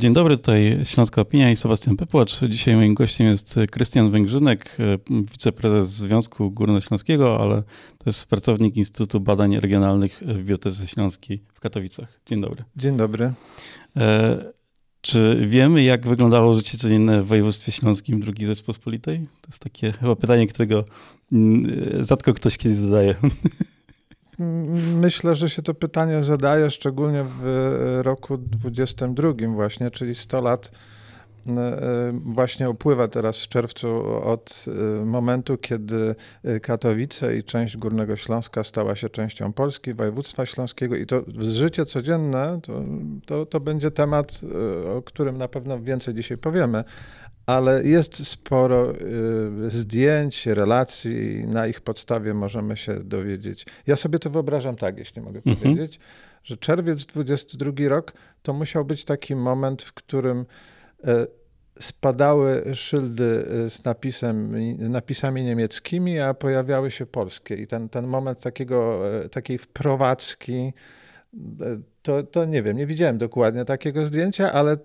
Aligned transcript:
Dzień 0.00 0.12
dobry, 0.12 0.36
tutaj 0.36 0.80
Śląska 0.84 1.20
Opinia 1.20 1.50
i 1.50 1.56
Sebastian 1.56 1.96
Pepłacz. 1.96 2.40
Dzisiaj 2.48 2.76
moim 2.76 2.94
gościem 2.94 3.26
jest 3.26 3.60
Krystian 3.70 4.10
Węgrzynek, 4.10 4.76
wiceprezes 5.32 5.90
Związku 5.90 6.50
Górnośląskiego, 6.50 7.40
ale 7.40 7.62
też 7.98 8.26
pracownik 8.26 8.76
Instytutu 8.76 9.20
Badań 9.20 9.60
Regionalnych 9.60 10.22
w 10.26 10.36
Bibliotece 10.36 10.86
Śląskiej 10.86 11.42
w 11.54 11.60
Katowicach. 11.60 12.20
Dzień 12.26 12.40
dobry. 12.40 12.64
Dzień 12.76 12.96
dobry. 12.96 13.32
E, 13.96 14.38
czy 15.00 15.44
wiemy, 15.48 15.82
jak 15.82 16.06
wyglądało 16.06 16.54
życie 16.54 16.78
codzienne 16.78 17.22
w 17.22 17.26
województwie 17.26 17.72
śląskim 17.72 18.20
II 18.36 18.46
Rzeczpospolitej? 18.46 19.18
To 19.40 19.48
jest 19.48 19.62
takie 19.62 19.92
chyba 19.92 20.16
pytanie, 20.16 20.46
którego 20.46 20.84
mm, 21.32 21.64
rzadko 22.04 22.34
ktoś 22.34 22.58
kiedyś 22.58 22.76
zadaje. 22.76 23.14
Myślę, 24.94 25.36
że 25.36 25.50
się 25.50 25.62
to 25.62 25.74
pytanie 25.74 26.22
zadaje 26.22 26.70
szczególnie 26.70 27.24
w 27.24 28.00
roku 28.02 28.38
22 28.38 29.32
właśnie, 29.54 29.90
czyli 29.90 30.14
100 30.14 30.40
lat 30.40 30.70
e, 31.46 32.12
właśnie 32.24 32.70
upływa 32.70 33.08
teraz 33.08 33.44
w 33.44 33.48
czerwcu 33.48 34.04
od 34.24 34.64
e, 35.00 35.04
momentu, 35.04 35.58
kiedy 35.58 36.14
Katowice 36.62 37.36
i 37.36 37.44
część 37.44 37.76
Górnego 37.76 38.16
Śląska 38.16 38.64
stała 38.64 38.96
się 38.96 39.08
częścią 39.08 39.52
Polski, 39.52 39.94
województwa 39.94 40.46
śląskiego 40.46 40.96
i 40.96 41.06
to 41.06 41.22
życie 41.38 41.86
codzienne 41.86 42.60
to, 42.62 42.82
to, 43.26 43.46
to 43.46 43.60
będzie 43.60 43.90
temat, 43.90 44.40
e, 44.86 44.90
o 44.92 45.02
którym 45.02 45.38
na 45.38 45.48
pewno 45.48 45.80
więcej 45.80 46.14
dzisiaj 46.14 46.38
powiemy, 46.38 46.84
ale 47.46 47.84
jest 47.84 48.26
sporo 48.26 48.92
y, 48.92 49.70
zdjęć, 49.70 50.46
relacji, 50.46 51.44
na 51.46 51.66
ich 51.66 51.80
podstawie 51.80 52.34
możemy 52.34 52.76
się 52.76 52.94
dowiedzieć. 52.94 53.66
Ja 53.86 53.96
sobie 53.96 54.18
to 54.18 54.30
wyobrażam 54.30 54.76
tak, 54.76 54.98
jeśli 54.98 55.22
mogę 55.22 55.38
mhm. 55.38 55.56
powiedzieć, 55.56 56.00
że 56.44 56.56
czerwiec 56.56 57.06
22 57.06 57.72
rok 57.88 58.12
to 58.42 58.52
musiał 58.52 58.84
być 58.84 59.04
taki 59.04 59.36
moment, 59.36 59.82
w 59.82 59.92
którym 59.92 60.46
e, 61.04 61.26
spadały 61.80 62.62
szyldy 62.74 63.46
e, 63.64 63.70
z 63.70 63.84
napisem, 63.84 64.54
napisami 64.90 65.44
niemieckimi, 65.44 66.18
a 66.18 66.34
pojawiały 66.34 66.90
się 66.90 67.06
polskie. 67.06 67.54
I 67.54 67.66
ten, 67.66 67.88
ten 67.88 68.06
moment 68.06 68.40
takiego, 68.40 69.02
takiej 69.30 69.58
wprowadzki, 69.58 70.72
to, 72.02 72.22
to 72.22 72.44
nie 72.44 72.62
wiem, 72.62 72.76
nie 72.76 72.86
widziałem 72.86 73.18
dokładnie 73.18 73.64
takiego 73.64 74.06
zdjęcia, 74.06 74.52
ale 74.52 74.76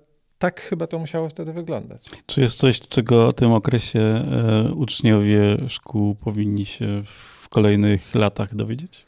tak 0.45 0.61
chyba 0.61 0.87
to 0.87 0.99
musiało 0.99 1.29
wtedy 1.29 1.53
wyglądać. 1.53 2.01
Czy 2.25 2.41
jest 2.41 2.57
coś, 2.57 2.79
czego 2.79 3.27
o 3.27 3.33
tym 3.33 3.51
okresie 3.51 3.99
e, 3.99 4.73
uczniowie 4.73 5.57
szkół 5.67 6.15
powinni 6.15 6.65
się 6.65 7.03
w 7.05 7.49
kolejnych 7.49 8.15
latach 8.15 8.55
dowiedzieć? 8.55 9.05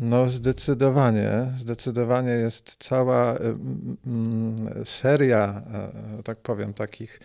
No 0.00 0.28
zdecydowanie, 0.28 1.30
zdecydowanie 1.56 2.30
jest 2.30 2.76
cała 2.78 3.38
seria, 4.84 5.62
e, 6.18 6.22
tak 6.22 6.38
powiem, 6.38 6.74
takich 6.74 7.20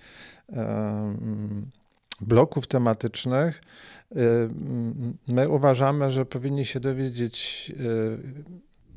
bloków 2.22 2.68
tematycznych. 2.68 3.62
E, 4.16 4.18
my 5.28 5.50
uważamy, 5.50 6.12
że 6.12 6.26
powinni 6.26 6.66
się 6.66 6.80
dowiedzieć 6.80 7.72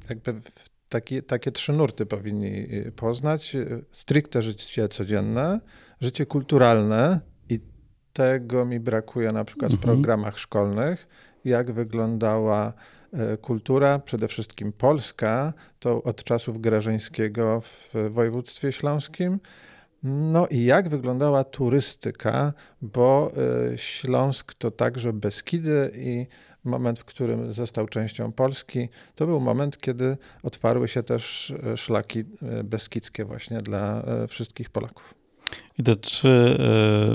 jakby 0.08 0.32
w 0.32 0.79
takie, 0.90 1.22
takie 1.22 1.52
trzy 1.52 1.72
nurty 1.72 2.06
powinni 2.06 2.74
y, 2.86 2.92
poznać. 2.96 3.56
Stricte 3.92 4.42
życie 4.42 4.88
codzienne, 4.88 5.60
życie 6.00 6.26
kulturalne 6.26 7.20
i 7.48 7.60
tego 8.12 8.64
mi 8.64 8.80
brakuje 8.80 9.32
na 9.32 9.44
przykład 9.44 9.72
mhm. 9.72 9.80
w 9.80 9.84
programach 9.84 10.38
szkolnych, 10.38 11.08
jak 11.44 11.72
wyglądała 11.72 12.72
e, 13.12 13.36
kultura, 13.36 13.98
przede 13.98 14.28
wszystkim 14.28 14.72
polska, 14.72 15.52
to 15.78 16.02
od 16.02 16.24
czasów 16.24 16.60
Grażyńskiego 16.60 17.60
w 17.60 17.94
województwie 18.10 18.72
śląskim. 18.72 19.40
No 20.02 20.46
i 20.46 20.64
jak 20.64 20.88
wyglądała 20.88 21.44
turystyka, 21.44 22.52
bo 22.82 23.32
e, 23.72 23.78
Śląsk 23.78 24.54
to 24.54 24.70
także 24.70 25.12
Beskidy 25.12 25.90
i 25.94 26.26
moment, 26.64 26.98
w 26.98 27.04
którym 27.04 27.52
został 27.52 27.86
częścią 27.86 28.32
Polski, 28.32 28.88
to 29.14 29.26
był 29.26 29.40
moment, 29.40 29.78
kiedy 29.78 30.16
otwarły 30.42 30.88
się 30.88 31.02
też 31.02 31.52
e, 31.72 31.76
szlaki 31.76 32.18
e, 32.18 32.64
beskidzkie 32.64 33.24
właśnie 33.24 33.62
dla 33.62 34.02
wszystkich 34.28 34.70
Polaków. 34.70 35.14
I 35.78 35.82
te 35.82 35.96
trzy 35.96 36.58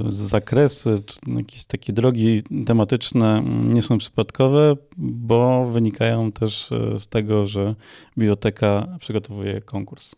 zakresy, 0.08 1.04
czy 1.06 1.20
jakieś 1.38 1.66
takie 1.66 1.94
drogi 1.94 2.44
tematyczne 2.66 3.44
nie 3.64 3.82
są 3.82 3.98
przypadkowe, 3.98 4.76
bo 4.98 5.66
wynikają 5.66 6.32
też 6.32 6.70
z 6.98 7.08
tego, 7.08 7.46
że 7.46 7.76
biblioteka 8.18 8.98
przygotowuje 9.00 9.62
konkurs. 9.62 10.16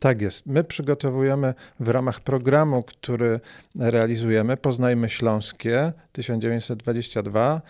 Tak 0.00 0.20
jest. 0.20 0.46
My 0.46 0.64
przygotowujemy 0.64 1.54
w 1.80 1.88
ramach 1.88 2.20
programu, 2.20 2.82
który 2.82 3.40
realizujemy, 3.78 4.56
Poznajmy 4.56 5.08
Śląskie 5.08 5.92
1922, 6.12 7.62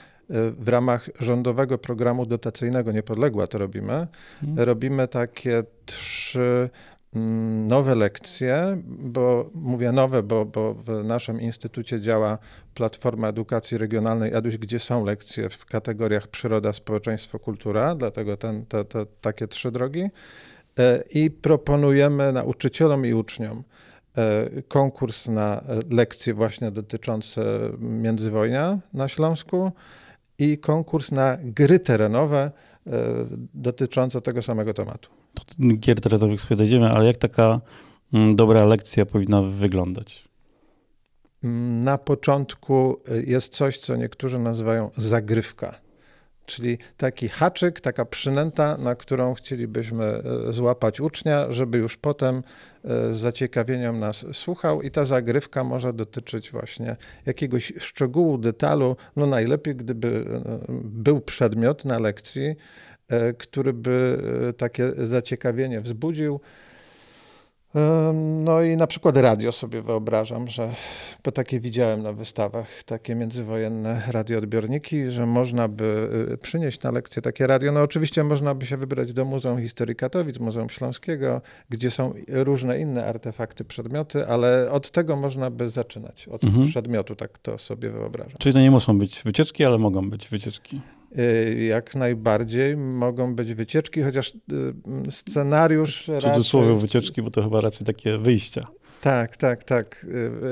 w 0.59 0.69
ramach 0.69 1.09
rządowego 1.21 1.78
programu 1.78 2.27
dotacyjnego 2.27 2.93
Niepodległa 2.93 3.47
to 3.47 3.59
robimy. 3.59 4.06
Hmm. 4.41 4.59
Robimy 4.59 5.09
takie 5.09 5.62
trzy 5.87 6.71
mm, 7.15 7.67
nowe 7.67 7.94
lekcje, 7.94 8.83
bo 8.87 9.50
mówię 9.55 9.93
nowe, 9.93 10.22
bo, 10.22 10.44
bo 10.44 10.75
w 10.75 11.05
naszym 11.05 11.41
instytucie 11.41 12.00
działa 12.00 12.38
Platforma 12.75 13.28
Edukacji 13.28 13.78
Regionalnej 13.78 14.34
EDUŚ, 14.34 14.56
gdzie 14.59 14.78
są 14.78 15.05
lekcje 15.05 15.49
w 15.49 15.65
kategoriach 15.65 16.28
przyroda, 16.28 16.72
społeczeństwo, 16.72 17.38
kultura, 17.38 17.94
dlatego 17.94 18.37
ten, 18.37 18.67
te, 18.67 18.84
te, 18.84 19.06
takie 19.21 19.47
trzy 19.47 19.71
drogi. 19.71 20.11
E, 20.78 21.05
I 21.11 21.31
proponujemy 21.31 22.33
nauczycielom 22.33 23.06
i 23.06 23.12
uczniom 23.12 23.62
e, 24.16 24.62
konkurs 24.62 25.27
na 25.27 25.65
lekcje 25.91 26.34
właśnie 26.34 26.71
dotyczące 26.71 27.43
międzywojnia 27.78 28.78
na 28.93 29.09
Śląsku 29.09 29.72
i 30.38 30.59
konkurs 30.59 31.12
na 31.12 31.38
gry 31.43 31.78
terenowe 31.78 32.50
e, 32.87 32.91
dotyczące 33.55 34.21
tego 34.21 34.43
samego 34.43 34.75
tematu. 34.75 35.11
Do 35.59 35.77
gier 35.77 36.00
terenowych 36.00 36.41
sobie 36.41 36.56
dojdziemy, 36.56 36.91
ale 36.91 37.06
jak 37.06 37.17
taka 37.17 37.61
mm, 38.15 38.37
dobra 38.37 38.67
lekcja 38.67 39.06
powinna 39.06 39.43
wyglądać? 39.43 40.28
Mm, 41.44 41.84
na 41.84 41.99
początku 41.99 43.00
e, 43.09 43.22
jest 43.22 43.53
coś, 43.53 43.78
co 43.78 43.97
niektórzy 43.97 44.38
nazywają 44.38 44.91
zagrywka 44.97 45.88
czyli 46.49 46.79
taki 46.97 47.29
haczyk, 47.29 47.81
taka 47.81 48.05
przynęta, 48.05 48.77
na 48.77 48.95
którą 48.95 49.35
chcielibyśmy 49.35 50.05
e, 50.05 50.53
złapać 50.53 51.01
ucznia, 51.01 51.53
żeby 51.53 51.79
już 51.79 51.97
potem 51.97 52.37
e, 52.37 52.43
z 53.15 53.17
zaciekawieniem 53.17 53.99
nas 53.99 54.27
słuchał. 54.33 54.83
I 54.83 54.91
ta 54.91 55.05
zagrywka 55.05 55.65
może 55.65 55.93
dotyczyć 55.93 56.51
właśnie 56.51 56.97
jakiegoś 57.27 57.73
szczegółu, 57.79 58.39
detalu, 58.39 58.97
no 59.17 59.27
najlepiej 59.27 59.77
gdyby 59.77 60.25
e, 60.45 60.67
był 60.83 61.21
przedmiot 61.21 61.85
na 61.85 61.99
lekcji, 61.99 62.57
który 63.39 63.73
by 63.73 64.19
takie 64.57 64.93
zaciekawienie 65.07 65.81
wzbudził, 65.81 66.41
no 68.15 68.62
i 68.62 68.77
na 68.77 68.87
przykład 68.87 69.16
radio 69.16 69.53
sobie 69.53 69.83
wyobrażam, 69.83 70.49
że 70.49 70.75
bo 71.25 71.33
takie 71.33 71.61
widziałem 71.61 72.03
na 72.03 72.12
wystawach, 72.12 72.83
takie 72.83 73.15
międzywojenne 73.15 74.03
radioodbiorniki, 74.09 75.11
że 75.11 75.27
można 75.27 75.69
by 75.69 76.09
y, 76.33 76.38
przynieść 76.38 76.83
na 76.83 76.91
lekcję 76.91 77.22
takie 77.22 77.47
radio. 77.47 77.72
No 77.72 77.83
oczywiście 77.83 78.25
można 78.25 78.55
by 78.55 78.67
się 78.67 78.77
wybrać 78.77 79.12
do 79.12 79.25
Muzeum 79.25 79.62
Historii 79.62 79.97
Katowic, 79.97 80.38
Muzeum 80.38 80.71
Śląskiego, 80.71 81.41
gdzie 81.71 81.91
są 81.91 82.15
różne 82.28 82.81
inne 82.81 83.06
artefakty, 83.06 83.65
przedmioty, 83.65 84.27
ale 84.27 84.71
od 84.71 84.91
tego 84.91 85.17
można 85.17 85.50
by 85.50 85.71
zaczynać, 85.71 86.28
od 86.28 86.44
mhm. 86.44 86.69
przedmiotu, 86.69 87.17
tak 87.17 87.38
to 87.38 87.59
sobie 87.59 87.91
wyobrażam. 87.91 88.34
Czyli 88.38 88.55
to 88.55 88.61
nie 88.61 88.71
muszą 88.71 88.99
być 88.99 89.22
wycieczki, 89.22 89.65
ale 89.65 89.78
mogą 89.78 90.11
być 90.11 90.28
wycieczki. 90.28 90.81
Y, 91.19 91.65
jak 91.65 91.95
najbardziej 91.95 92.77
mogą 92.77 93.35
być 93.35 93.55
wycieczki, 93.55 94.03
chociaż 94.03 94.35
y, 94.35 95.11
scenariusz. 95.11 96.11
W 96.21 96.23
cudzysłowie 96.23 96.69
raczej... 96.69 96.81
wycieczki, 96.81 97.23
bo 97.23 97.31
to 97.31 97.43
chyba 97.43 97.61
raczej 97.61 97.87
takie 97.87 98.19
wyjścia. 98.19 98.67
Tak, 99.00 99.37
tak, 99.37 99.65
tak, 99.65 100.06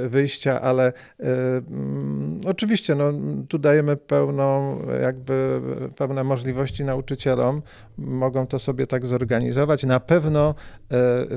y, 0.04 0.08
wyjścia, 0.08 0.60
ale 0.60 0.92
um, 1.18 2.40
oczywiście 2.46 2.94
no, 2.94 3.12
tu 3.48 3.58
dajemy 3.58 3.96
pełną, 3.96 4.78
jakby 5.02 5.60
pełne 5.96 6.24
możliwości 6.24 6.84
nauczycielom, 6.84 7.62
mogą 7.98 8.46
to 8.46 8.58
sobie 8.58 8.86
tak 8.86 9.06
zorganizować. 9.06 9.84
Na 9.84 10.00
pewno 10.00 10.54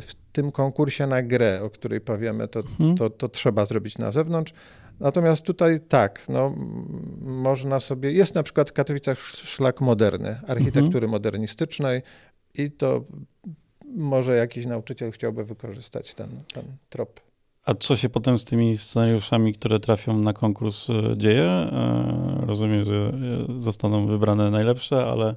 w 0.02 0.12
tym 0.32 0.52
konkursie 0.52 1.08
na 1.08 1.24
grę, 1.24 1.62
o 1.64 1.70
której 1.70 2.02
powiemy, 2.02 2.48
to, 2.48 2.60
mhm. 2.60 2.96
to, 2.96 3.10
to 3.10 3.30
trzeba 3.30 3.66
zrobić 3.66 3.98
na 3.98 4.12
zewnątrz, 4.12 4.54
Natomiast 5.00 5.42
tutaj 5.42 5.80
tak, 5.88 6.26
no, 6.30 6.56
można 7.22 7.80
sobie, 7.80 8.12
jest 8.12 8.36
na 8.36 8.44
przykład 8.44 8.70
w 8.70 8.74
Katowicach 8.74 9.20
szlak 9.26 9.82
moderny, 9.82 10.40
architektury 10.48 11.06
mhm. 11.06 11.12
modernistycznej 11.12 12.02
i 12.54 12.72
to 12.72 13.04
może 13.96 14.36
jakiś 14.36 14.66
nauczyciel 14.66 15.12
chciałby 15.12 15.46
wykorzystać 15.46 16.14
ten, 16.14 16.30
ten 16.54 16.64
trop. 16.90 17.20
A 17.66 17.74
co 17.74 17.96
się 17.96 18.10
potem 18.10 18.38
z 18.38 18.46
tymi 18.46 18.78
scenariuszami, 18.78 19.54
które 19.54 19.80
trafią 19.80 20.18
na 20.18 20.34
konkurs 20.34 20.90
e, 20.90 21.18
dzieje? 21.18 21.44
E, 21.44 22.46
rozumiem, 22.46 22.84
że 22.84 22.96
e, 22.96 23.60
zostaną 23.60 24.08
wybrane 24.08 24.52
najlepsze, 24.52 25.06
ale 25.06 25.36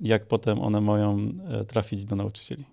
jak 0.00 0.26
potem 0.26 0.60
one 0.60 0.80
mają 0.80 1.28
trafić 1.68 2.04
do 2.04 2.16
nauczycieli? 2.16 2.64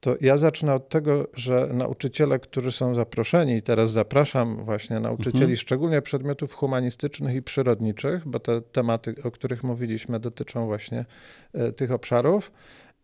To 0.00 0.16
ja 0.20 0.36
zacznę 0.36 0.74
od 0.74 0.88
tego, 0.88 1.28
że 1.34 1.68
nauczyciele, 1.72 2.38
którzy 2.38 2.72
są 2.72 2.94
zaproszeni, 2.94 3.56
i 3.56 3.62
teraz 3.62 3.90
zapraszam 3.90 4.64
właśnie 4.64 5.00
nauczycieli, 5.00 5.42
mhm. 5.42 5.56
szczególnie 5.56 6.02
przedmiotów 6.02 6.54
humanistycznych 6.54 7.34
i 7.34 7.42
przyrodniczych, 7.42 8.28
bo 8.28 8.38
te 8.38 8.60
tematy, 8.60 9.14
o 9.24 9.30
których 9.30 9.64
mówiliśmy, 9.64 10.20
dotyczą 10.20 10.66
właśnie 10.66 11.04
e, 11.52 11.72
tych 11.72 11.92
obszarów. 11.92 12.52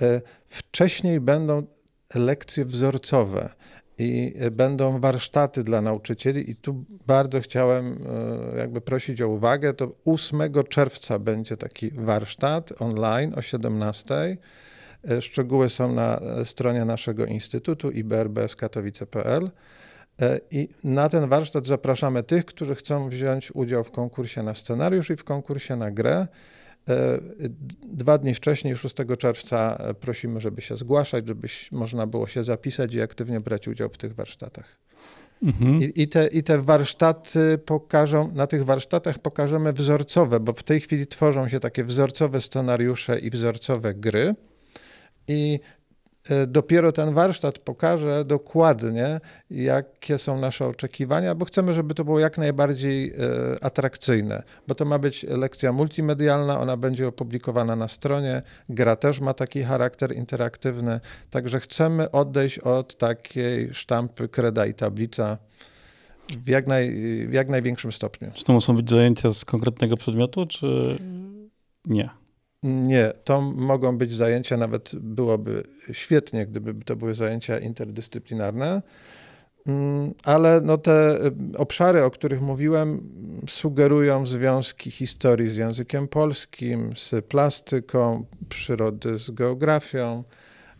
E, 0.03 0.21
wcześniej 0.47 1.21
będą 1.21 1.67
lekcje 2.15 2.65
wzorcowe 2.65 3.51
i 3.99 4.35
będą 4.53 5.01
warsztaty 5.01 5.65
dla 5.65 5.81
nauczycieli 5.81 6.51
i 6.51 6.57
tu 6.57 6.85
bardzo 7.07 7.41
chciałem 7.41 7.99
e, 8.55 8.59
jakby 8.59 8.81
prosić 8.81 9.23
o 9.23 9.29
uwagę, 9.29 9.75
to 9.75 9.93
8 10.05 10.41
czerwca 10.69 11.19
będzie 11.19 11.57
taki 11.57 11.91
warsztat 11.91 12.73
online 12.79 13.33
o 13.37 13.43
17. 13.43 14.37
E, 15.11 15.23
szczegóły 15.23 15.69
są 15.69 15.93
na 15.93 16.21
stronie 16.45 16.85
naszego 16.85 17.27
instytutu 17.27 17.91
iberbskatowice.pl 17.91 19.51
e, 20.21 20.41
i 20.51 20.69
na 20.85 21.09
ten 21.09 21.29
warsztat 21.29 21.67
zapraszamy 21.67 22.23
tych, 22.23 22.45
którzy 22.45 22.75
chcą 22.75 23.09
wziąć 23.09 23.55
udział 23.55 23.85
w 23.85 23.91
konkursie 23.91 24.43
na 24.43 24.55
scenariusz 24.55 25.11
i 25.11 25.17
w 25.17 25.25
konkursie 25.25 25.77
na 25.77 25.91
grę. 25.91 26.27
E, 26.89 27.19
dwa 27.83 28.19
dni 28.19 28.35
wcześniej, 28.35 28.77
6 28.77 28.95
czerwca, 29.19 29.79
prosimy, 30.01 30.41
żeby 30.41 30.63
się 30.63 30.77
zgłaszać, 30.77 31.29
żeby 31.29 31.49
można 31.73 32.07
było 32.07 32.27
się 32.27 32.45
zapisać 32.45 32.95
i 32.95 33.01
aktywnie 33.01 33.41
brać 33.41 33.69
udział 33.69 33.89
w 33.89 33.99
tych 33.99 34.15
warsztatach. 34.15 34.79
Mhm. 35.43 35.83
I, 35.83 36.03
I, 36.03 36.09
te, 36.09 36.27
I 36.27 36.43
te 36.43 36.59
warsztaty 36.59 37.59
pokażą, 37.59 38.33
na 38.33 38.47
tych 38.47 38.65
warsztatach 38.65 39.19
pokażemy 39.19 39.73
wzorcowe, 39.73 40.41
bo 40.41 40.53
w 40.53 40.63
tej 40.63 40.81
chwili 40.81 41.07
tworzą 41.07 41.49
się 41.49 41.61
takie 41.61 41.85
wzorcowe 41.85 42.41
scenariusze 42.41 43.19
i 43.19 43.31
wzorcowe 43.31 43.95
gry. 43.95 44.35
I 45.29 45.61
e, 46.31 46.47
dopiero 46.47 46.93
ten 46.93 47.15
warsztat 47.15 47.59
pokaże 47.59 48.25
dokładnie, 48.25 49.21
jakie 49.51 50.19
są 50.19 50.41
nasze 50.41 50.67
oczekiwania, 50.67 51.35
bo 51.35 51.45
chcemy, 51.45 51.75
żeby 51.75 51.95
to 51.95 52.05
było 52.05 52.19
jak 52.19 52.39
najbardziej 52.39 53.11
e, 53.11 53.65
atrakcyjne, 53.65 54.43
bo 54.69 54.75
to 54.75 54.85
ma 54.85 54.99
być 54.99 55.23
lekcja 55.23 55.73
multimedialna, 55.73 56.61
ona 56.61 56.77
będzie 56.77 57.09
opublikowana 57.09 57.77
na 57.77 57.89
stronie, 57.89 58.43
gra 58.69 58.97
też 58.97 59.21
ma 59.21 59.35
taki 59.35 59.63
charakter 59.63 60.17
interaktywny, 60.17 61.01
także 61.31 61.61
chcemy 61.61 62.11
odejść 62.11 62.59
od 62.59 62.99
takiej 62.99 63.75
sztampy 63.75 64.29
kreda 64.29 64.67
i 64.67 64.75
tablica 64.75 65.39
w 66.29 66.49
jak, 66.49 66.67
naj, 66.67 66.91
w 67.29 67.33
jak 67.33 67.49
największym 67.49 67.93
stopniu. 67.93 68.31
Czy 68.35 68.45
to 68.45 68.53
muszą 68.53 68.77
być 68.77 68.91
zajęcia 68.91 69.33
z 69.33 69.45
konkretnego 69.45 69.97
przedmiotu, 69.97 70.47
czy 70.47 70.99
nie? 71.87 72.11
Nie, 72.67 73.13
to 73.25 73.41
mogą 73.41 73.99
być 73.99 74.15
zajęcia, 74.15 74.57
nawet 74.57 74.91
byłoby 74.95 75.63
świetnie, 75.93 76.47
gdyby 76.47 76.85
to 76.85 76.97
były 76.97 77.15
zajęcia 77.15 77.59
interdyscyplinarne, 77.59 78.83
mm, 79.67 80.15
ale 80.25 80.61
no 80.61 80.79
te 80.79 81.27
y, 81.27 81.59
obszary, 81.59 82.05
o 82.05 82.11
których 82.11 82.41
mówiłem, 82.41 83.01
sugerują 83.49 84.27
związki 84.27 84.91
historii 84.91 85.51
z 85.51 85.57
językiem 85.57 86.09
polskim, 86.09 86.93
z 86.97 87.27
plastyką, 87.27 88.25
przyrody 88.49 89.19
z 89.19 89.31
geografią, 89.31 90.25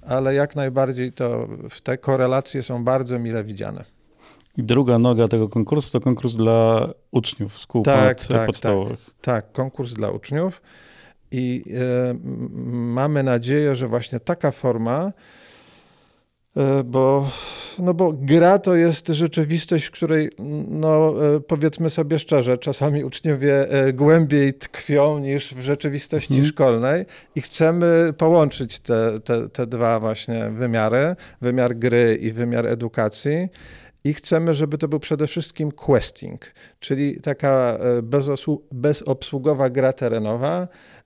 ale 0.03 0.35
jak 0.35 0.57
najbardziej 0.57 1.13
to 1.13 1.49
te 1.83 1.99
korelacje 1.99 2.63
są 2.63 2.85
bardzo 2.85 3.19
mile 3.19 3.45
widziane. 3.45 3.85
I 4.57 4.63
druga 4.63 4.99
noga 4.99 5.29
tego 5.29 5.49
konkursu 5.49 5.91
to 5.93 6.01
konkurs 6.01 6.35
dla 6.35 6.89
uczniów 7.11 7.59
szkół 7.59 7.83
tak, 7.83 8.25
tak, 8.25 8.47
podstawowych. 8.47 9.05
Tak, 9.05 9.15
tak, 9.21 9.53
konkurs 9.53 9.93
dla 9.93 10.11
uczniów. 10.11 10.63
I 11.31 11.65
e, 11.75 12.15
mamy 12.73 13.23
nadzieję, 13.23 13.77
że 13.77 13.89
właśnie 13.89 14.21
taka 14.21 14.51
forma, 14.51 15.13
e, 16.57 16.85
bo, 16.85 17.31
no 17.79 17.95
bo 17.95 18.13
gra 18.13 18.59
to 18.59 18.75
jest 18.75 19.09
rzeczywistość, 19.09 19.87
w 19.87 19.91
której, 19.91 20.31
no 20.69 21.15
powiedzmy 21.49 21.91
sobie 21.91 22.19
szczerze, 22.19 22.59
czasami 22.59 23.05
uczniowie 23.05 23.71
e, 23.71 23.93
głębiej 23.93 24.55
tkwią 24.55 25.19
niż 25.19 25.55
w 25.55 25.61
rzeczywistości 25.61 26.35
hmm. 26.35 26.49
szkolnej 26.49 27.05
i 27.35 27.41
chcemy 27.41 28.13
połączyć 28.19 28.81
te, 28.81 29.21
te, 29.21 29.49
te 29.49 29.67
dwa 29.67 30.01
właśnie 30.01 30.51
wymiary, 30.51 31.17
wymiar 31.41 31.77
gry 31.77 32.19
i 32.21 32.33
wymiar 32.33 32.67
edukacji. 32.67 33.49
I 34.05 34.15
chcemy, 34.15 34.55
żeby 34.55 34.79
to 34.79 34.89
był 34.89 35.01
przede 35.01 35.27
wszystkim 35.27 35.73
questing, 35.73 36.55
czyli 36.81 37.21
taka 37.21 37.79
bezobsługowa 38.73 39.71
gra 39.71 39.93
terenowa, 39.93 40.69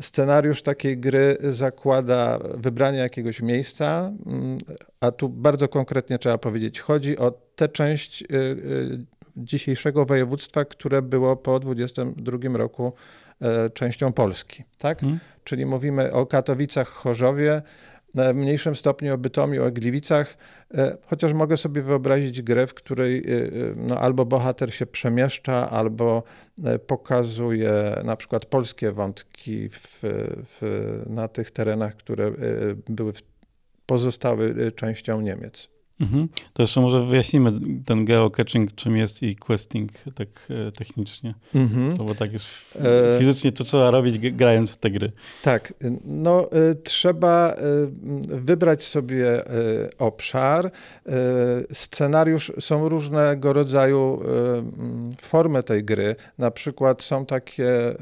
scenariusz 0.00 0.62
takiej 0.62 0.98
gry 0.98 1.38
zakłada 1.42 2.38
wybranie 2.54 2.98
jakiegoś 2.98 3.40
miejsca, 3.40 4.12
mm, 4.26 4.58
a 5.00 5.10
tu 5.10 5.28
bardzo 5.28 5.68
konkretnie 5.68 6.18
trzeba 6.18 6.38
powiedzieć, 6.38 6.80
chodzi 6.80 7.18
o 7.18 7.30
tę 7.56 7.68
część 7.68 8.22
y, 8.22 8.26
y, 8.34 9.16
dzisiejszego 9.36 10.06
województwa, 10.06 10.64
które 10.64 11.02
było 11.02 11.36
po 11.36 11.60
22 11.60 12.56
roku 12.56 12.92
e, 13.40 13.70
częścią 13.70 14.12
Polski. 14.12 14.64
Tak? 14.78 15.00
Hmm. 15.00 15.18
Czyli 15.44 15.66
mówimy 15.66 16.12
o 16.12 16.26
Katowicach, 16.26 16.88
Chorzowie, 16.88 17.62
w 18.16 18.34
mniejszym 18.34 18.76
stopniu 18.76 19.14
o 19.14 19.18
Bytomiu, 19.18 19.64
o 19.64 19.70
Gliwicach, 19.70 20.36
e, 20.74 20.96
chociaż 21.06 21.32
mogę 21.32 21.56
sobie 21.56 21.82
wyobrazić 21.82 22.42
grę, 22.42 22.66
w 22.66 22.74
której 22.74 23.18
e, 23.18 23.36
e, 23.36 23.48
no, 23.76 23.98
albo 23.98 24.24
bohater 24.24 24.74
się 24.74 24.86
przemieszcza, 24.86 25.70
albo 25.70 26.22
pokazuje 26.86 27.72
na 28.04 28.16
przykład 28.16 28.46
polskie 28.46 28.92
wątki 28.92 29.68
w, 29.68 29.98
w, 30.60 31.02
na 31.06 31.28
tych 31.28 31.50
terenach, 31.50 31.96
które 31.96 32.32
były 32.88 33.12
pozostały 33.86 34.72
częścią 34.72 35.20
Niemiec. 35.20 35.75
Mhm. 36.00 36.28
To 36.52 36.62
jeszcze 36.62 36.80
może 36.80 37.06
wyjaśnimy 37.06 37.52
ten 37.86 38.04
geocaching, 38.04 38.74
czym 38.74 38.96
jest 38.96 39.22
i 39.22 39.36
questing 39.36 39.92
tak 40.14 40.28
e, 40.68 40.72
technicznie. 40.72 41.34
Mhm. 41.54 41.96
No 41.98 42.04
bo 42.04 42.14
tak 42.14 42.32
już 42.32 42.66
e, 42.74 43.18
fizycznie 43.18 43.52
to 43.52 43.64
trzeba 43.64 43.90
robić 43.90 44.18
grając 44.18 44.72
w 44.72 44.76
te 44.76 44.90
gry. 44.90 45.12
Tak, 45.42 45.74
no 46.04 46.52
e, 46.52 46.74
trzeba 46.74 47.56
wybrać 48.28 48.84
sobie 48.84 49.42
obszar. 49.98 50.70
Scenariusz, 51.72 52.52
są 52.60 52.88
różnego 52.88 53.52
rodzaju 53.52 54.22
formy 55.20 55.62
tej 55.62 55.84
gry. 55.84 56.16
Na 56.38 56.50
przykład 56.50 57.02
są 57.02 57.26
takie 57.26 57.94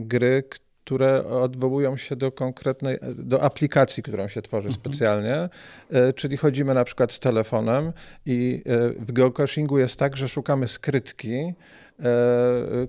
gry, 0.00 0.42
które 0.48 0.69
które 0.84 1.26
odwołują 1.26 1.96
się 1.96 2.16
do 2.16 2.32
konkretnej, 2.32 2.98
do 3.14 3.42
aplikacji, 3.42 4.02
którą 4.02 4.28
się 4.28 4.42
tworzy 4.42 4.68
mhm. 4.68 4.84
specjalnie, 4.84 5.48
e, 5.90 6.12
czyli 6.12 6.36
chodzimy 6.36 6.74
na 6.74 6.84
przykład 6.84 7.12
z 7.12 7.18
telefonem 7.18 7.92
i 8.26 8.62
e, 8.66 8.88
w 8.90 9.12
geocachingu 9.12 9.78
jest 9.78 9.98
tak, 9.98 10.16
że 10.16 10.28
szukamy 10.28 10.68
skrytki, 10.68 11.34
e, 11.38 11.54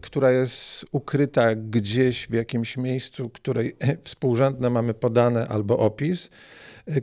która 0.02 0.32
jest 0.32 0.86
ukryta 0.92 1.56
gdzieś 1.56 2.28
w 2.28 2.34
jakimś 2.34 2.78
miejscu, 2.78 3.30
której 3.30 3.76
współrzędne 4.04 4.70
mamy 4.70 4.94
podane 4.94 5.48
albo 5.48 5.78
opis 5.78 6.30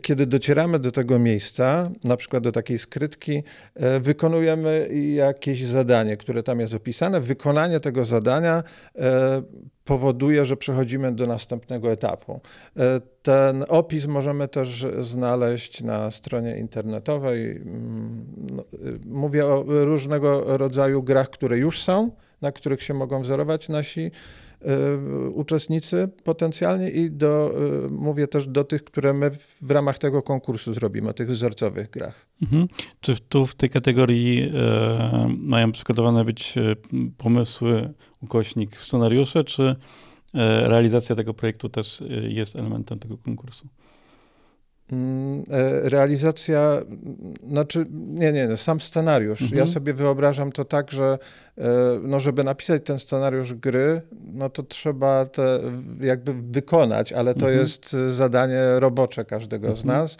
kiedy 0.02 0.26
docieramy 0.26 0.78
do 0.78 0.92
tego 0.92 1.18
miejsca, 1.18 1.90
na 2.04 2.16
przykład 2.16 2.42
do 2.42 2.52
takiej 2.52 2.78
skrytki, 2.78 3.42
e, 3.74 4.00
wykonujemy 4.00 4.88
jakieś 5.14 5.64
zadanie, 5.64 6.16
które 6.16 6.42
tam 6.42 6.60
jest 6.60 6.74
opisane. 6.74 7.20
Wykonanie 7.20 7.80
tego 7.80 8.04
zadania 8.04 8.62
e, 8.96 9.42
powoduje, 9.84 10.44
że 10.44 10.56
przechodzimy 10.56 11.12
do 11.12 11.26
następnego 11.26 11.92
etapu. 11.92 12.40
E, 12.76 13.00
ten 13.22 13.64
opis 13.68 14.06
możemy 14.06 14.48
też 14.48 14.86
znaleźć 14.98 15.82
na 15.82 16.10
stronie 16.10 16.58
internetowej. 16.58 17.50
Mm, 17.50 18.26
no, 18.50 18.64
mówię 19.06 19.46
o 19.46 19.64
różnego 19.66 20.56
rodzaju 20.56 21.02
grach, 21.02 21.30
które 21.30 21.58
już 21.58 21.82
są, 21.82 22.10
na 22.40 22.52
których 22.52 22.82
się 22.82 22.94
mogą 22.94 23.22
wzorować 23.22 23.68
nasi 23.68 24.10
uczestnicy 25.34 26.08
potencjalnie 26.24 26.90
i 26.90 27.10
do, 27.10 27.54
y, 27.86 27.90
mówię 27.90 28.28
też 28.28 28.46
do 28.46 28.64
tych, 28.64 28.84
które 28.84 29.12
my 29.12 29.30
w 29.62 29.70
ramach 29.70 29.98
tego 29.98 30.22
konkursu 30.22 30.74
zrobimy, 30.74 31.14
tych 31.14 31.28
wzorcowych 31.28 31.90
grach. 31.90 32.26
Mhm. 32.42 32.68
Czy 33.00 33.16
tu 33.28 33.46
w 33.46 33.54
tej 33.54 33.70
kategorii 33.70 34.50
e, 34.54 35.28
mają 35.38 35.72
przygotowane 35.72 36.24
być 36.24 36.54
pomysły, 37.18 37.92
ukośnik, 38.22 38.76
scenariusze, 38.76 39.44
czy 39.44 39.76
realizacja 40.62 41.16
tego 41.16 41.34
projektu 41.34 41.68
też 41.68 42.04
jest 42.28 42.56
elementem 42.56 42.98
tego 42.98 43.18
konkursu? 43.18 43.68
Mm, 44.92 45.44
e, 45.50 45.88
realizacja, 45.88 46.82
znaczy, 47.48 47.86
nie, 47.90 48.32
nie, 48.32 48.56
sam 48.56 48.80
scenariusz. 48.80 49.42
Mhm. 49.42 49.58
Ja 49.58 49.66
sobie 49.66 49.94
wyobrażam 49.94 50.52
to 50.52 50.64
tak, 50.64 50.92
że 50.92 51.18
e, 51.58 51.62
no, 52.02 52.20
żeby 52.20 52.44
napisać 52.44 52.82
ten 52.84 52.98
scenariusz 52.98 53.54
gry, 53.54 54.02
no 54.34 54.50
to 54.50 54.62
trzeba 54.62 55.26
te 55.26 55.60
jakby 56.00 56.34
wykonać, 56.34 57.12
ale 57.12 57.34
to 57.34 57.46
mhm. 57.46 57.58
jest 57.58 57.96
zadanie 58.08 58.62
robocze 58.80 59.24
każdego 59.24 59.66
mhm. 59.68 59.82
z 59.82 59.84
nas. 59.84 60.16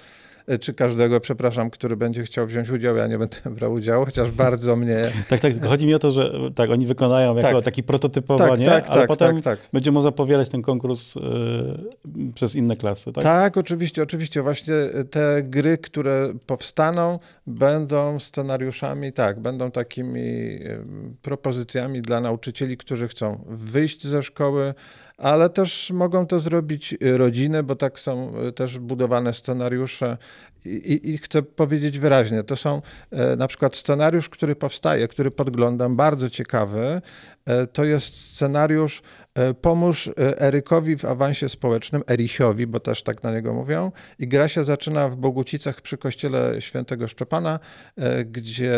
Czy 0.60 0.74
każdego, 0.74 1.20
przepraszam, 1.20 1.70
który 1.70 1.96
będzie 1.96 2.22
chciał 2.22 2.46
wziąć 2.46 2.70
udział. 2.70 2.96
Ja 2.96 3.06
nie 3.06 3.18
będę 3.18 3.36
brał 3.58 3.72
udziału, 3.72 4.04
chociaż 4.04 4.30
bardzo 4.30 4.76
mnie... 4.76 5.02
tak, 5.28 5.40
tak, 5.40 5.66
chodzi 5.66 5.86
mi 5.86 5.94
o 5.94 5.98
to, 5.98 6.10
że 6.10 6.32
tak, 6.54 6.70
oni 6.70 6.86
wykonają 6.86 7.36
jako 7.36 7.52
tak. 7.52 7.64
taki 7.64 7.82
prototypowanie, 7.82 8.66
tak, 8.66 8.86
tak, 8.86 8.90
ale 8.90 9.00
tak, 9.00 9.08
potem 9.08 9.40
tak, 9.40 9.58
tak. 9.58 9.68
będzie 9.72 9.92
można 9.92 10.12
powielać 10.12 10.48
ten 10.48 10.62
konkurs 10.62 11.16
y, 11.16 11.20
przez 12.34 12.54
inne 12.54 12.76
klasy, 12.76 13.12
tak? 13.12 13.24
Tak, 13.24 13.56
oczywiście, 13.56 14.02
oczywiście. 14.02 14.42
Właśnie 14.42 14.74
te 15.10 15.42
gry, 15.42 15.78
które 15.78 16.32
powstaną, 16.46 17.18
będą 17.46 18.20
scenariuszami, 18.20 19.12
tak, 19.12 19.40
będą 19.40 19.70
takimi 19.70 20.58
propozycjami 21.22 22.02
dla 22.02 22.20
nauczycieli, 22.20 22.76
którzy 22.76 23.08
chcą 23.08 23.44
wyjść 23.46 24.06
ze 24.06 24.22
szkoły, 24.22 24.74
ale 25.18 25.50
też 25.50 25.90
mogą 25.90 26.26
to 26.26 26.40
zrobić 26.40 26.96
rodziny, 27.00 27.62
bo 27.62 27.76
tak 27.76 28.00
są 28.00 28.32
też 28.54 28.78
budowane 28.78 29.34
scenariusze. 29.34 30.16
I, 30.64 31.10
i, 31.10 31.18
chcę 31.18 31.42
powiedzieć 31.42 31.98
wyraźnie, 31.98 32.42
to 32.42 32.56
są 32.56 32.82
e, 33.10 33.36
na 33.36 33.48
przykład 33.48 33.76
scenariusz, 33.76 34.28
który 34.28 34.56
powstaje, 34.56 35.08
który 35.08 35.30
podglądam, 35.30 35.96
bardzo 35.96 36.30
ciekawy. 36.30 37.02
E, 37.46 37.66
to 37.66 37.84
jest 37.84 38.34
scenariusz 38.34 39.02
e, 39.34 39.54
Pomóż 39.54 40.10
Erykowi 40.16 40.96
w 40.96 41.04
awansie 41.04 41.48
społecznym, 41.48 42.02
Erisiowi, 42.10 42.66
bo 42.66 42.80
też 42.80 43.02
tak 43.02 43.22
na 43.22 43.32
niego 43.32 43.54
mówią. 43.54 43.92
I 44.18 44.28
gra 44.28 44.48
się 44.48 44.64
zaczyna 44.64 45.08
w 45.08 45.16
Bogucicach 45.16 45.80
przy 45.80 45.98
kościele 45.98 46.60
świętego 46.60 47.08
Szczepana, 47.08 47.60
gdzie 48.24 48.76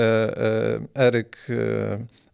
Eryk 0.94 1.46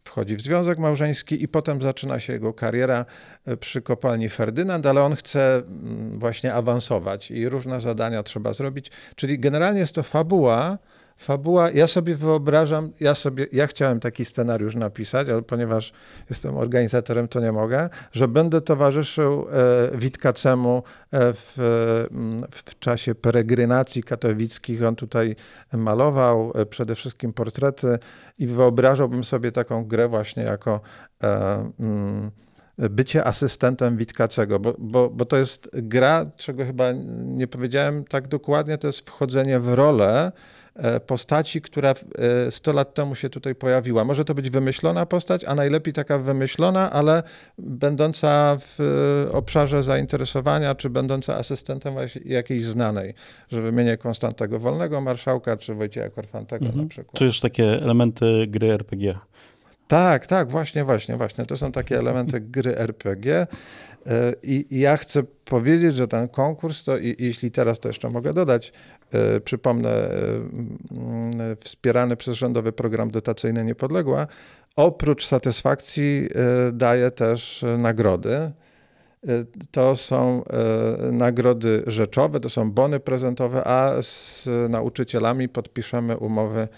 wchodzi 0.06 0.36
w 0.36 0.40
związek 0.40 0.78
małżeński 0.78 1.42
i 1.42 1.48
potem 1.48 1.82
zaczyna 1.82 2.20
się 2.20 2.32
jego 2.32 2.52
kariera 2.52 3.04
e, 3.46 3.56
przy 3.56 3.82
kopalni 3.82 4.28
Ferdynand, 4.28 4.86
ale 4.86 5.02
on 5.02 5.16
chce 5.16 5.56
mm, 5.56 6.18
właśnie 6.18 6.54
awansować 6.54 7.30
i 7.30 7.48
różne 7.48 7.80
zadania 7.80 8.22
trzeba 8.22 8.52
zrobić. 8.52 8.90
Czyli 9.16 9.38
generalnie 9.38 9.80
jest 9.80 9.94
to 9.94 10.02
fabuła, 10.02 10.78
fabuła, 11.16 11.70
ja 11.70 11.86
sobie 11.86 12.14
wyobrażam, 12.14 12.92
ja 13.00 13.14
sobie, 13.14 13.46
ja 13.52 13.66
chciałem 13.66 14.00
taki 14.00 14.24
scenariusz 14.24 14.74
napisać, 14.74 15.28
ale 15.28 15.42
ponieważ 15.42 15.92
jestem 16.30 16.56
organizatorem, 16.56 17.28
to 17.28 17.40
nie 17.40 17.52
mogę, 17.52 17.88
że 18.12 18.28
będę 18.28 18.60
towarzyszył 18.60 19.46
e, 19.92 19.98
Witkacemu 19.98 20.82
e, 21.10 21.32
w, 21.32 21.56
mm, 22.10 22.38
w 22.50 22.78
czasie 22.78 23.14
peregrynacji 23.14 24.02
katowickich. 24.02 24.84
On 24.84 24.96
tutaj 24.96 25.36
malował 25.72 26.52
e, 26.54 26.66
przede 26.66 26.94
wszystkim 26.94 27.32
portrety 27.32 27.98
i 28.38 28.46
wyobrażałbym 28.46 29.24
sobie 29.24 29.52
taką 29.52 29.84
grę 29.84 30.08
właśnie 30.08 30.42
jako 30.42 30.80
e, 31.22 31.70
mm, 31.80 32.30
bycie 32.78 33.24
asystentem 33.24 33.96
Witkacego, 33.96 34.58
bo, 34.58 34.74
bo, 34.78 35.10
bo 35.10 35.24
to 35.24 35.36
jest 35.36 35.70
gra, 35.72 36.26
czego 36.36 36.64
chyba 36.64 36.92
nie 37.16 37.46
powiedziałem 37.46 38.04
tak 38.04 38.28
dokładnie, 38.28 38.78
to 38.78 38.86
jest 38.86 39.10
wchodzenie 39.10 39.60
w 39.60 39.74
rolę 39.74 40.32
postaci, 41.06 41.60
która 41.60 41.94
100 42.50 42.70
e, 42.70 42.74
lat 42.74 42.94
temu 42.94 43.14
się 43.14 43.30
tutaj 43.30 43.54
pojawiła. 43.54 44.04
Może 44.04 44.24
to 44.24 44.34
być 44.34 44.50
wymyślona 44.50 45.06
postać, 45.06 45.44
a 45.44 45.54
najlepiej 45.54 45.94
taka 45.94 46.18
wymyślona, 46.18 46.90
ale 46.90 47.22
będąca 47.58 48.56
w 48.60 48.80
e, 49.28 49.32
obszarze 49.32 49.82
zainteresowania, 49.82 50.74
czy 50.74 50.90
będąca 50.90 51.36
asystentem 51.36 51.94
jakiejś 52.24 52.64
znanej, 52.64 53.14
że 53.52 53.62
wymienię 53.62 53.96
Konstantego 53.96 54.58
Wolnego, 54.58 55.00
marszałka, 55.00 55.56
czy 55.56 55.74
Wojciecha 55.74 56.10
Korfantego 56.10 56.66
mhm. 56.66 56.84
na 56.84 56.90
przykład. 56.90 57.18
Czy 57.18 57.24
już 57.24 57.40
takie 57.40 57.64
elementy 57.82 58.46
gry 58.48 58.72
RPG? 58.72 59.18
Tak, 59.88 60.26
tak, 60.26 60.50
właśnie, 60.50 60.84
właśnie, 60.84 61.16
właśnie. 61.16 61.46
To 61.46 61.56
są 61.56 61.72
takie 61.72 61.98
elementy 61.98 62.40
gry 62.40 62.78
RPG. 62.78 63.46
I, 64.42 64.66
ja 64.70 64.96
chcę 64.96 65.22
powiedzieć, 65.44 65.94
że 65.94 66.08
ten 66.08 66.28
konkurs, 66.28 66.84
to 66.84 66.98
i, 66.98 67.16
jeśli 67.18 67.50
teraz 67.50 67.80
to 67.80 67.88
jeszcze 67.88 68.10
mogę 68.10 68.34
dodać, 68.34 68.72
e, 69.12 69.40
przypomnę, 69.40 69.90
e, 69.90 70.10
mm, 70.90 71.56
wspierany 71.60 72.16
przez 72.16 72.36
rządowy 72.36 72.72
program 72.72 73.10
dotacyjny 73.10 73.64
Niepodległa, 73.64 74.26
oprócz 74.76 75.26
satysfakcji 75.26 76.28
e, 76.68 76.72
daje 76.72 77.10
też 77.10 77.64
nagrody. 77.78 78.52
To 79.70 79.96
są 79.96 80.44
nagrody 81.12 81.82
rzeczowe, 81.86 82.40
to 82.40 82.50
są 82.50 82.72
bony 82.72 83.00
prezentowe, 83.00 83.64
a 83.64 84.02
z 84.02 84.48
nauczycielami 84.68 85.48
podpiszemy 85.48 86.16
umowy 86.16 86.68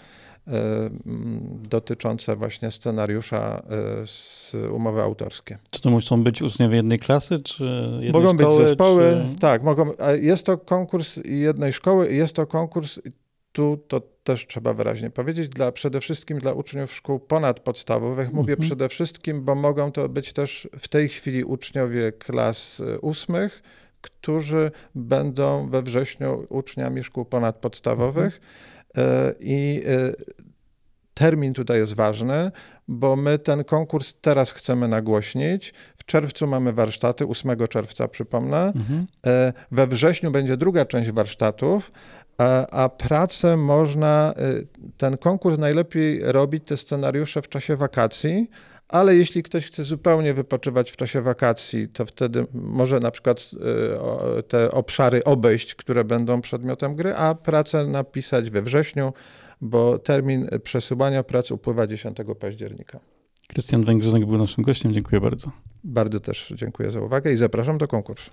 dotyczące 1.69 2.35
właśnie 2.35 2.71
scenariusza 2.71 3.63
z 4.05 4.51
umowy 4.71 5.01
autorskie. 5.01 5.57
Czy 5.69 5.81
to 5.81 5.89
muszą 5.89 6.23
być 6.23 6.41
uczniowie 6.41 6.75
jednej 6.75 6.99
klasy, 6.99 7.41
czy 7.41 7.63
jednej 7.93 8.11
Mogą 8.11 8.33
szkoły, 8.33 8.57
być 8.57 8.67
zespoły, 8.67 9.25
czy... 9.31 9.39
tak, 9.39 9.63
mogą. 9.63 9.91
Jest 10.21 10.45
to 10.45 10.57
konkurs 10.57 11.19
jednej 11.25 11.73
szkoły, 11.73 12.13
jest 12.13 12.35
to 12.35 12.47
konkurs, 12.47 12.99
tu 13.51 13.77
to 13.87 14.01
też 14.23 14.47
trzeba 14.47 14.73
wyraźnie 14.73 15.09
powiedzieć, 15.09 15.49
dla, 15.49 15.71
przede 15.71 16.01
wszystkim 16.01 16.39
dla 16.39 16.53
uczniów 16.53 16.93
szkół 16.93 17.19
ponadpodstawowych. 17.19 18.33
Mówię 18.33 18.53
mhm. 18.53 18.67
przede 18.67 18.89
wszystkim, 18.89 19.43
bo 19.43 19.55
mogą 19.55 19.91
to 19.91 20.09
być 20.09 20.33
też 20.33 20.69
w 20.79 20.87
tej 20.87 21.09
chwili 21.09 21.43
uczniowie 21.43 22.11
klas 22.11 22.81
ósmych, 23.01 23.63
którzy 24.01 24.71
będą 24.95 25.69
we 25.69 25.81
wrześniu 25.81 26.45
uczniami 26.49 27.03
szkół 27.03 27.25
ponadpodstawowych. 27.25 28.35
Mhm 28.35 28.78
E, 28.78 28.78
I 29.39 29.83
e, 29.87 30.13
termin 31.13 31.53
tutaj 31.53 31.77
jest 31.77 31.93
ważny, 31.93 32.51
bo 32.87 33.15
my 33.15 33.39
ten 33.39 33.63
konkurs 33.63 34.13
teraz 34.21 34.51
chcemy 34.51 34.87
nagłośnić. 34.87 35.73
W 35.97 36.05
czerwcu 36.05 36.47
mamy 36.47 36.73
warsztaty, 36.73 37.25
8 37.25 37.67
czerwca 37.67 38.07
przypomnę. 38.07 38.71
Mhm. 38.75 39.07
E, 39.25 39.53
we 39.71 39.87
wrześniu 39.87 40.31
będzie 40.31 40.57
druga 40.57 40.85
część 40.85 41.11
warsztatów, 41.11 41.91
a, 42.37 42.67
a 42.67 42.89
pracę 42.89 43.57
można, 43.57 44.33
ten 44.97 45.17
konkurs 45.17 45.57
najlepiej 45.57 46.21
robić, 46.23 46.63
te 46.67 46.77
scenariusze 46.77 47.41
w 47.41 47.49
czasie 47.49 47.75
wakacji, 47.75 48.49
ale 48.89 49.15
jeśli 49.15 49.43
ktoś 49.43 49.65
chce 49.65 49.83
zupełnie 49.83 50.33
wypoczywać 50.33 50.91
w 50.91 50.95
czasie 50.95 51.21
wakacji, 51.21 51.87
to 51.87 52.05
wtedy 52.05 52.45
może 52.53 52.99
na 52.99 53.11
przykład 53.11 53.51
y, 54.39 54.43
te 54.43 54.71
obszary 54.71 55.23
obejść, 55.23 55.75
które 55.75 56.03
będą 56.03 56.41
przedmiotem 56.41 56.95
gry, 56.95 57.15
a 57.15 57.35
pracę 57.35 57.87
napisać 57.87 58.49
we 58.49 58.61
wrześniu, 58.61 59.13
bo 59.61 59.99
termin 59.99 60.47
przesyłania 60.63 61.23
prac 61.23 61.51
upływa 61.51 61.87
10 61.87 62.17
października. 62.39 62.99
Krystian 63.47 63.83
Węgrzynek 63.83 64.25
był 64.25 64.37
naszym 64.37 64.63
gościem. 64.63 64.93
Dziękuję 64.93 65.21
bardzo. 65.21 65.51
Bardzo 65.83 66.19
też 66.19 66.53
dziękuję 66.55 66.91
za 66.91 67.01
uwagę 67.01 67.33
i 67.33 67.37
zapraszam 67.37 67.77
do 67.77 67.87
konkursu. 67.87 68.31